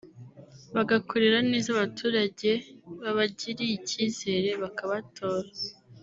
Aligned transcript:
bagakorera 0.75 1.37
neza 1.49 1.67
abaturage 1.71 2.49
babagiriye 3.03 3.73
icyizere 3.79 4.49
bakabatora 4.61 5.49